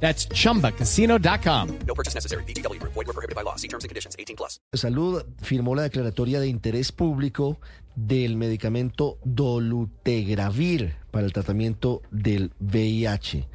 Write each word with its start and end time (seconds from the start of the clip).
That's 0.00 0.28
chumbacasino.com. 0.28 1.68
No 1.86 1.94
purchase 1.94 2.14
necessary. 2.14 2.44
BGW. 2.44 2.80
Void 2.82 2.94
were 2.94 3.12
prohibited 3.12 3.34
by 3.34 3.42
law. 3.42 3.56
See 3.56 3.68
terms 3.68 3.84
and 3.84 3.90
conditions. 3.90 4.14
18 4.16 4.36
plus. 4.36 4.60
Salud 4.72 5.24
firmó 5.42 5.74
la 5.74 5.82
declaratoria 5.82 6.38
de 6.38 6.46
interés 6.48 6.92
público 6.92 7.58
del 7.96 8.36
medicamento 8.36 9.18
dolutegravir 9.24 10.96
para 11.10 11.26
el 11.26 11.32
tratamiento 11.32 12.02
del 12.10 12.52
VIH. 12.60 13.48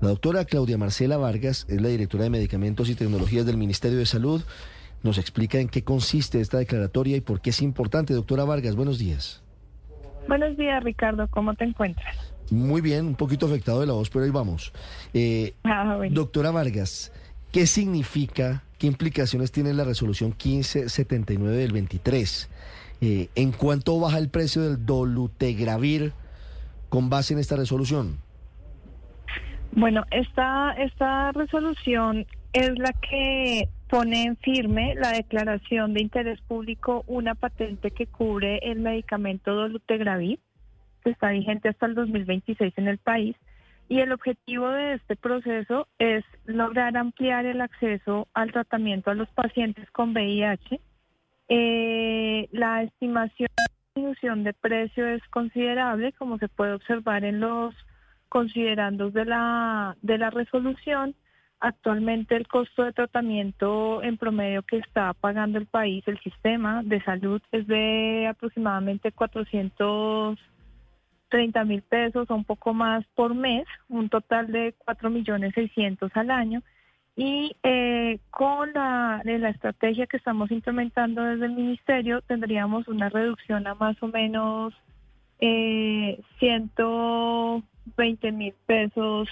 La 0.00 0.10
doctora 0.10 0.44
Claudia 0.44 0.78
Marcela 0.78 1.16
Vargas 1.16 1.66
es 1.68 1.80
la 1.80 1.88
directora 1.88 2.24
de 2.24 2.30
Medicamentos 2.30 2.88
y 2.88 2.94
Tecnologías 2.94 3.44
del 3.44 3.56
Ministerio 3.56 3.98
de 3.98 4.06
Salud. 4.06 4.42
Nos 5.02 5.18
explica 5.18 5.58
en 5.58 5.68
qué 5.68 5.82
consiste 5.82 6.40
esta 6.40 6.58
declaratoria 6.58 7.16
y 7.16 7.20
por 7.20 7.40
qué 7.40 7.50
es 7.50 7.60
importante. 7.60 8.14
Doctora 8.14 8.44
Vargas, 8.44 8.76
buenos 8.76 8.98
días. 8.98 9.42
Buenos 10.28 10.56
días, 10.58 10.84
Ricardo. 10.84 11.26
¿Cómo 11.28 11.54
te 11.54 11.64
encuentras? 11.64 12.16
Muy 12.50 12.80
bien, 12.82 13.06
un 13.06 13.14
poquito 13.14 13.46
afectado 13.46 13.80
de 13.80 13.86
la 13.86 13.94
voz, 13.94 14.10
pero 14.10 14.24
ahí 14.24 14.30
vamos. 14.30 14.72
Eh, 15.14 15.54
Ah, 15.64 15.94
bueno. 15.96 16.14
Doctora 16.14 16.50
Vargas, 16.50 17.12
¿qué 17.50 17.66
significa, 17.66 18.62
qué 18.78 18.86
implicaciones 18.86 19.52
tiene 19.52 19.72
la 19.74 19.84
resolución 19.84 20.30
1579 20.30 21.56
del 21.56 21.72
23? 21.72 22.48
Eh, 23.00 23.28
¿En 23.34 23.52
cuánto 23.52 23.98
baja 23.98 24.18
el 24.18 24.28
precio 24.28 24.62
del 24.62 24.84
dolutegravir 24.84 26.12
con 26.90 27.08
base 27.10 27.32
en 27.34 27.40
esta 27.40 27.56
resolución? 27.56 28.18
Bueno, 29.72 30.04
esta, 30.10 30.72
esta 30.72 31.32
resolución 31.32 32.26
es 32.52 32.78
la 32.78 32.92
que 32.92 33.68
pone 33.88 34.24
en 34.24 34.36
firme 34.36 34.94
la 34.94 35.12
declaración 35.12 35.94
de 35.94 36.02
interés 36.02 36.40
público, 36.42 37.04
una 37.06 37.34
patente 37.34 37.90
que 37.90 38.06
cubre 38.06 38.58
el 38.62 38.80
medicamento 38.80 39.54
dolutegravir, 39.54 40.40
que 41.04 41.10
está 41.10 41.30
vigente 41.30 41.68
hasta 41.68 41.86
el 41.86 41.94
2026 41.94 42.74
en 42.76 42.88
el 42.88 42.98
país. 42.98 43.36
Y 43.88 44.00
el 44.00 44.12
objetivo 44.12 44.68
de 44.68 44.94
este 44.94 45.16
proceso 45.16 45.88
es 45.98 46.22
lograr 46.44 46.96
ampliar 46.96 47.46
el 47.46 47.62
acceso 47.62 48.28
al 48.34 48.52
tratamiento 48.52 49.10
a 49.10 49.14
los 49.14 49.28
pacientes 49.30 49.90
con 49.92 50.12
VIH. 50.12 50.80
Eh, 51.48 52.48
la 52.52 52.82
estimación 52.82 53.48
de 53.56 53.64
disminución 53.94 54.44
de 54.44 54.52
precio 54.52 55.06
es 55.06 55.22
considerable, 55.28 56.12
como 56.12 56.36
se 56.36 56.48
puede 56.48 56.74
observar 56.74 57.24
en 57.24 57.40
los 57.40 57.74
considerandos 58.28 59.12
de 59.12 59.24
la, 59.24 59.96
de 60.02 60.18
la 60.18 60.30
resolución. 60.30 61.14
Actualmente 61.60 62.36
el 62.36 62.46
costo 62.46 62.84
de 62.84 62.92
tratamiento 62.92 64.00
en 64.02 64.16
promedio 64.16 64.62
que 64.62 64.76
está 64.76 65.12
pagando 65.14 65.58
el 65.58 65.66
país, 65.66 66.06
el 66.06 66.20
sistema 66.20 66.84
de 66.84 67.02
salud, 67.02 67.42
es 67.50 67.66
de 67.66 68.28
aproximadamente 68.28 69.10
430 69.10 71.64
mil 71.64 71.82
pesos 71.82 72.30
o 72.30 72.34
un 72.36 72.44
poco 72.44 72.74
más 72.74 73.04
por 73.16 73.34
mes, 73.34 73.66
un 73.88 74.08
total 74.08 74.52
de 74.52 74.76
4 74.78 75.10
millones 75.10 75.52
600 75.54 76.12
al 76.14 76.30
año. 76.30 76.62
Y 77.16 77.56
eh, 77.64 78.20
con 78.30 78.72
la, 78.72 79.20
la 79.24 79.48
estrategia 79.48 80.06
que 80.06 80.18
estamos 80.18 80.52
implementando 80.52 81.24
desde 81.24 81.46
el 81.46 81.52
ministerio, 81.52 82.22
tendríamos 82.22 82.86
una 82.86 83.08
reducción 83.08 83.66
a 83.66 83.74
más 83.74 84.00
o 84.00 84.06
menos 84.06 84.72
eh, 85.40 86.20
120 87.94 88.32
mil 88.32 88.54
pesos 88.66 89.28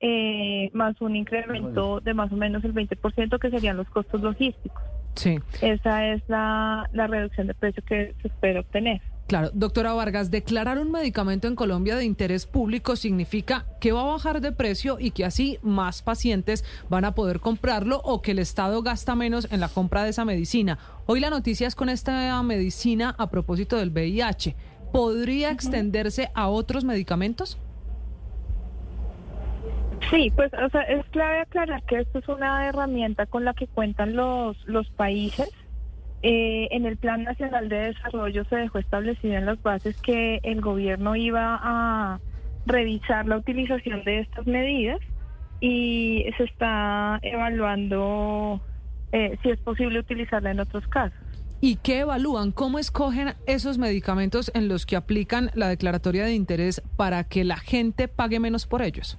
eh, 0.00 0.70
más 0.72 1.00
un 1.00 1.16
incremento 1.16 2.00
de 2.00 2.14
más 2.14 2.32
o 2.32 2.36
menos 2.36 2.64
el 2.64 2.72
20% 2.72 3.38
que 3.38 3.50
serían 3.50 3.76
los 3.76 3.88
costos 3.90 4.22
logísticos. 4.22 4.82
Sí, 5.14 5.38
Esa 5.60 6.06
es 6.06 6.22
la, 6.28 6.88
la 6.92 7.06
reducción 7.06 7.46
de 7.46 7.54
precio 7.54 7.82
que 7.86 8.14
se 8.22 8.28
espera 8.28 8.60
obtener. 8.60 9.00
claro. 9.26 9.50
Doctora 9.52 9.92
Vargas, 9.92 10.30
declarar 10.30 10.78
un 10.78 10.90
medicamento 10.90 11.46
en 11.46 11.54
Colombia 11.54 11.96
de 11.96 12.04
interés 12.04 12.46
público 12.46 12.96
significa 12.96 13.66
que 13.80 13.92
va 13.92 14.02
a 14.02 14.12
bajar 14.12 14.40
de 14.40 14.52
precio 14.52 14.98
y 14.98 15.10
que 15.12 15.24
así 15.24 15.58
más 15.62 16.02
pacientes 16.02 16.64
van 16.88 17.04
a 17.04 17.14
poder 17.14 17.40
comprarlo 17.40 18.00
o 18.04 18.22
que 18.22 18.32
el 18.32 18.38
Estado 18.38 18.82
gasta 18.82 19.14
menos 19.14 19.46
en 19.52 19.60
la 19.60 19.68
compra 19.68 20.04
de 20.04 20.10
esa 20.10 20.24
medicina. 20.24 20.78
Hoy 21.06 21.20
la 21.20 21.30
noticia 21.30 21.68
es 21.68 21.74
con 21.74 21.88
esta 21.88 22.42
medicina 22.42 23.14
a 23.18 23.30
propósito 23.30 23.76
del 23.76 23.90
VIH. 23.90 24.56
¿Podría 24.92 25.50
extenderse 25.50 26.30
a 26.34 26.48
otros 26.48 26.84
medicamentos? 26.84 27.58
Sí, 30.10 30.32
pues 30.34 30.52
o 30.54 30.68
sea, 30.70 30.82
es 30.82 31.06
clave 31.06 31.40
aclarar 31.40 31.82
que 31.84 32.00
esto 32.00 32.18
es 32.18 32.28
una 32.28 32.66
herramienta 32.66 33.26
con 33.26 33.44
la 33.44 33.54
que 33.54 33.68
cuentan 33.68 34.16
los, 34.16 34.56
los 34.66 34.90
países. 34.90 35.48
Eh, 36.22 36.68
en 36.72 36.84
el 36.84 36.96
Plan 36.96 37.22
Nacional 37.22 37.68
de 37.68 37.76
Desarrollo 37.76 38.44
se 38.44 38.56
dejó 38.56 38.78
establecido 38.78 39.34
en 39.34 39.46
las 39.46 39.62
bases 39.62 39.96
que 40.02 40.40
el 40.42 40.60
gobierno 40.60 41.16
iba 41.16 41.58
a 41.62 42.20
revisar 42.66 43.26
la 43.26 43.38
utilización 43.38 44.04
de 44.04 44.20
estas 44.20 44.46
medidas 44.46 44.98
y 45.60 46.26
se 46.36 46.44
está 46.44 47.20
evaluando 47.22 48.60
eh, 49.12 49.38
si 49.42 49.50
es 49.50 49.60
posible 49.60 50.00
utilizarla 50.00 50.50
en 50.50 50.60
otros 50.60 50.86
casos. 50.88 51.18
¿Y 51.62 51.76
qué 51.76 52.00
evalúan? 52.00 52.52
¿Cómo 52.52 52.78
escogen 52.78 53.34
esos 53.46 53.78
medicamentos 53.78 54.50
en 54.54 54.68
los 54.68 54.86
que 54.86 54.96
aplican 54.96 55.50
la 55.54 55.68
declaratoria 55.68 56.24
de 56.24 56.34
interés 56.34 56.82
para 56.96 57.24
que 57.24 57.44
la 57.44 57.58
gente 57.58 58.08
pague 58.08 58.40
menos 58.40 58.66
por 58.66 58.82
ellos? 58.82 59.18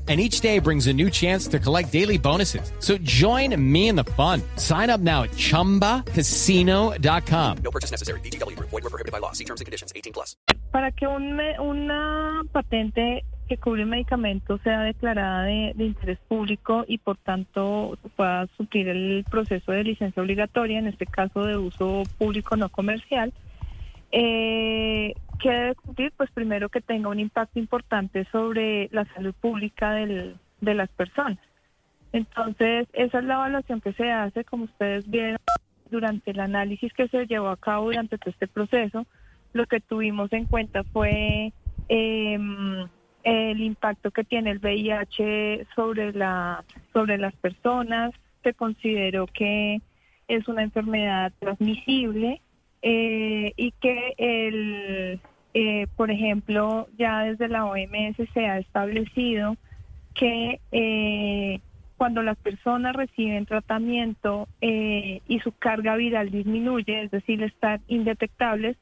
And 0.11 0.19
each 0.19 0.41
day 0.41 0.59
brings 0.59 0.87
a 0.87 0.93
new 0.93 1.09
chance 1.09 1.47
to 1.47 1.57
collect 1.57 1.89
daily 1.89 2.17
bonuses. 2.17 2.69
So 2.79 2.97
join 2.97 3.55
me 3.55 3.87
in 3.87 3.95
the 3.95 4.03
fun. 4.03 4.41
Sign 4.57 4.89
up 4.89 4.99
now 4.99 5.23
at 5.23 5.29
chumbacasino.com. 5.37 7.57
No 7.63 7.71
purchase 7.71 7.91
necessary. 7.91 8.19
BGW. 8.19 8.59
Void 8.59 8.73
were 8.83 8.89
prohibited 8.89 9.13
by 9.13 9.19
law. 9.19 9.31
See 9.31 9.45
terms 9.45 9.61
and 9.61 9.65
conditions. 9.67 9.93
18 9.95 10.11
plus. 10.11 10.35
Para 10.73 10.91
que 10.91 11.07
un 11.07 11.37
me- 11.37 11.57
una 11.59 12.41
patente 12.51 13.23
que 13.47 13.55
cubre 13.57 13.83
un 13.83 13.89
medicamento 13.89 14.57
sea 14.65 14.81
declarada 14.81 15.43
de, 15.43 15.71
de 15.75 15.85
interés 15.85 16.17
público 16.27 16.83
y 16.89 16.97
por 16.97 17.15
tanto 17.17 17.97
pueda 18.17 18.47
suplir 18.57 18.89
el 18.89 19.23
proceso 19.31 19.71
de 19.71 19.85
licencia 19.85 20.21
obligatoria, 20.21 20.77
en 20.79 20.87
este 20.87 21.05
caso 21.05 21.45
de 21.45 21.55
uso 21.55 22.03
público 22.17 22.57
no 22.57 22.67
comercial, 22.67 23.31
eh, 24.11 25.13
¿qué 25.41 25.49
debe 25.49 25.75
cumplir? 25.75 26.13
Pues 26.15 26.29
primero 26.31 26.69
que 26.69 26.81
tenga 26.81 27.09
un 27.09 27.19
impacto 27.19 27.59
importante 27.59 28.25
sobre 28.31 28.87
la 28.91 29.05
salud 29.13 29.33
pública 29.39 29.91
del- 29.91 30.35
de 30.61 30.73
las 30.75 30.89
personas. 30.89 31.39
Entonces, 32.13 32.87
esa 32.93 33.19
es 33.19 33.23
la 33.25 33.35
evaluación 33.35 33.81
que 33.81 33.93
se 33.93 34.11
hace, 34.11 34.43
como 34.43 34.65
ustedes 34.65 35.09
vieron 35.09 35.37
durante 35.89 36.31
el 36.31 36.39
análisis 36.39 36.93
que 36.93 37.07
se 37.07 37.25
llevó 37.25 37.49
a 37.49 37.57
cabo 37.57 37.85
durante 37.85 38.17
todo 38.17 38.31
este 38.31 38.47
proceso, 38.47 39.05
lo 39.53 39.65
que 39.65 39.81
tuvimos 39.81 40.31
en 40.33 40.45
cuenta 40.45 40.83
fue 40.93 41.51
em, 41.89 42.87
el 43.23 43.61
impacto 43.61 44.11
que 44.11 44.23
tiene 44.23 44.51
el 44.51 44.59
VIH 44.59 45.67
sobre 45.75 46.13
la 46.13 46.63
sobre 46.93 47.17
las 47.17 47.35
personas. 47.35 48.11
Se 48.43 48.53
consideró 48.53 49.27
que 49.27 49.81
es 50.27 50.47
una 50.47 50.63
enfermedad 50.63 51.33
transmisible 51.39 52.41
eh, 52.81 53.53
y 53.57 53.71
que 53.73 54.13
el 54.17 55.19
eh, 55.53 55.87
por 55.95 56.11
ejemplo 56.11 56.87
ya 56.97 57.23
desde 57.23 57.47
la 57.47 57.65
OMS 57.65 58.17
se 58.33 58.45
ha 58.45 58.57
establecido 58.59 59.57
que 60.13 60.59
eh, 60.71 61.59
cuando 62.01 62.23
las 62.23 62.37
personas 62.39 62.95
reciben 62.95 63.45
tratamiento 63.45 64.47
eh, 64.59 65.21
y 65.27 65.39
su 65.41 65.51
carga 65.51 65.95
viral 65.97 66.31
disminuye, 66.31 67.03
es 67.03 67.11
decir, 67.11 67.43
están 67.43 67.79
indetectables, 67.87 68.75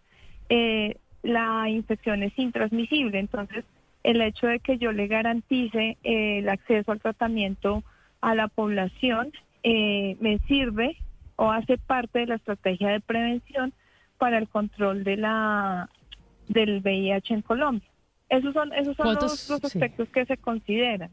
eh, 0.48 0.96
la 1.22 1.70
infección 1.70 2.24
es 2.24 2.32
intransmisible. 2.40 3.20
Entonces, 3.20 3.66
el 4.04 4.22
hecho 4.22 4.48
de 4.48 4.62
que 4.62 4.78
yo 4.78 4.94
le 4.94 5.08
garantice 5.08 5.98
eh, 6.02 6.38
el 6.38 6.48
acceso 6.48 6.94
al 6.94 7.02
tratamiento 7.02 7.84
a 8.22 8.36
la 8.36 8.48
población 8.48 9.34
me 9.66 10.40
sirve 10.48 10.96
o 11.36 11.52
hace 11.52 11.78
parte 11.78 12.20
de 12.20 12.28
la 12.28 12.36
estrategia 12.36 12.88
de 12.88 13.02
prevención 13.02 13.74
para 14.18 14.38
el 14.38 14.48
control 14.48 15.04
de 15.04 15.18
la 15.18 15.90
del 16.50 16.82
VIH 16.82 17.36
en 17.36 17.42
Colombia. 17.42 17.88
Esos 18.28 18.54
son 18.54 18.74
esos 18.74 18.96
son 18.98 19.16
los, 19.16 19.50
aspectos 19.64 20.10
que 20.10 20.26
se 20.26 20.38
consideran. 20.38 21.10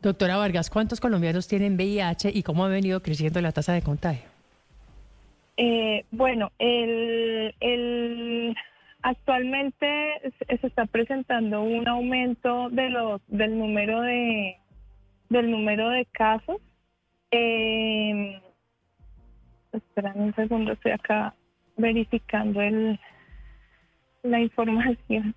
Doctora 0.00 0.36
Vargas, 0.36 0.70
¿cuántos 0.70 1.00
colombianos 1.00 1.46
tienen 1.46 1.74
VIH 1.74 2.30
y 2.34 2.42
cómo 2.42 2.64
ha 2.64 2.68
venido 2.68 3.02
creciendo 3.02 3.40
la 3.40 3.52
tasa 3.52 3.72
de 3.72 3.82
contagio? 3.82 4.28
Eh, 5.56 6.04
bueno, 6.10 6.50
el, 6.58 7.54
el- 7.60 8.56
actualmente 9.02 9.86
se 10.38 10.58
se 10.58 10.66
está 10.66 10.86
presentando 10.86 11.62
un 11.62 11.86
aumento 11.86 12.70
de 12.70 12.90
los 12.90 13.20
del 13.28 13.58
número 13.58 14.00
de 14.00 14.56
del 15.28 15.50
número 15.50 15.90
de 15.90 16.06
casos. 16.06 16.56
Eh, 17.30 18.40
espérame 19.72 20.20
un 20.20 20.34
segundo, 20.34 20.72
estoy 20.72 20.92
acá 20.92 21.34
verificando 21.76 22.60
el 22.60 22.98
la 24.24 24.40
información. 24.40 25.34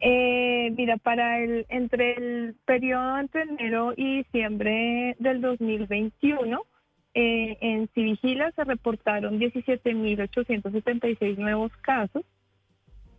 Eh, 0.00 0.72
mira, 0.76 0.96
para 0.96 1.40
el 1.40 1.66
entre 1.68 2.14
el 2.14 2.54
periodo 2.64 3.18
entre 3.18 3.42
enero 3.42 3.92
y 3.96 4.18
diciembre 4.18 5.14
del 5.18 5.40
2021 5.42 6.62
eh, 7.12 7.58
en 7.60 7.88
Civigila 7.88 8.52
se 8.52 8.62
reportaron 8.64 9.38
17.876 9.38 11.36
nuevos 11.36 11.70
casos 11.82 12.24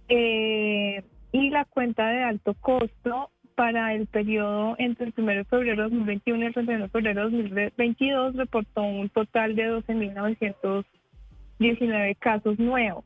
eh, 0.08 1.04
y 1.32 1.52
la 1.52 1.66
cuenta 1.66 2.10
de 2.10 2.24
alto 2.24 2.56
costo 2.56 3.30
para 3.54 3.94
el 3.94 4.08
periodo 4.08 4.74
entre 4.80 5.06
el 5.08 5.14
1 5.16 5.32
de 5.34 5.46
febrero 5.46 5.84
de 5.84 5.90
2021 5.90 6.42
y 6.42 6.46
el 6.48 6.54
31 6.54 6.86
de 6.86 6.90
febrero 6.90 7.30
de 7.30 7.44
2022 7.44 8.36
reportó 8.38 8.82
un 8.82 9.08
total 9.10 9.56
de 9.56 9.72
12.919 9.72 12.18
casos 12.18 12.58
nuevos. 12.58 13.06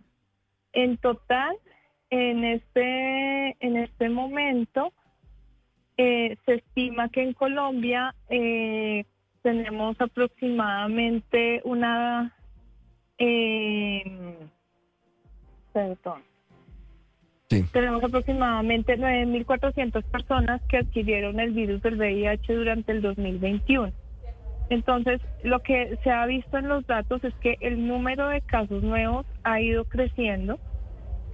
En 0.71 0.95
total, 0.97 1.57
en 2.09 2.43
este, 2.43 3.55
en 3.59 3.77
este 3.77 4.09
momento, 4.09 4.93
eh, 5.97 6.37
se 6.45 6.55
estima 6.55 7.09
que 7.09 7.23
en 7.23 7.33
Colombia 7.33 8.13
eh, 8.29 9.05
tenemos 9.41 9.99
aproximadamente 9.99 11.61
una 11.63 12.35
eh, 13.17 14.03
perdón. 15.71 16.23
Sí. 17.49 17.63
Tenemos 17.71 18.03
aproximadamente 18.03 18.97
9.400 18.97 20.03
personas 20.03 20.61
que 20.67 20.77
adquirieron 20.77 21.39
el 21.39 21.51
virus 21.51 21.81
del 21.83 21.97
VIH 21.97 22.53
durante 22.53 22.91
el 22.91 23.01
2021. 23.01 23.91
Entonces, 24.69 25.21
lo 25.43 25.59
que 25.61 25.97
se 26.03 26.09
ha 26.09 26.25
visto 26.25 26.57
en 26.57 26.67
los 26.67 26.87
datos 26.87 27.23
es 27.23 27.33
que 27.35 27.57
el 27.61 27.87
número 27.87 28.29
de 28.29 28.41
casos 28.41 28.81
nuevos 28.81 29.27
ha 29.43 29.61
ido 29.61 29.85
creciendo 29.85 30.59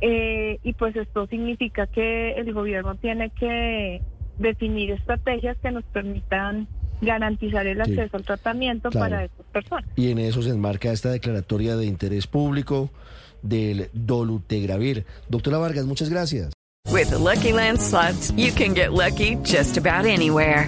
eh, 0.01 0.59
y 0.63 0.73
pues 0.73 0.95
esto 0.95 1.27
significa 1.27 1.87
que 1.87 2.33
el 2.33 2.51
gobierno 2.53 2.95
tiene 2.95 3.29
que 3.29 4.01
definir 4.39 4.91
estrategias 4.91 5.57
que 5.61 5.71
nos 5.71 5.83
permitan 5.85 6.67
garantizar 7.01 7.65
el 7.67 7.83
Sí. 7.83 7.91
acceso 7.93 8.17
al 8.17 8.23
tratamiento 8.23 8.89
Claro. 8.89 9.09
para 9.09 9.23
estas 9.25 9.45
personas. 9.47 9.89
Y 9.95 10.11
en 10.11 10.19
eso 10.19 10.41
se 10.41 10.49
enmarca 10.49 10.91
esta 10.91 11.09
declaratoria 11.11 11.75
de 11.75 11.85
interés 11.85 12.27
público 12.27 12.89
del 13.41 13.89
dolutegravir. 13.93 15.05
Doctora 15.29 15.57
Vargas, 15.57 15.85
muchas 15.85 16.09
gracias. 16.09 16.51
With 16.91 17.09
the 17.09 17.19
Lucky 17.19 17.51
Land 17.53 17.79
slots, 17.79 18.33
you 18.35 18.51
can 18.53 18.73
get 18.75 18.91
lucky 18.91 19.35
just 19.43 19.77
about 19.77 20.05
anywhere. 20.05 20.67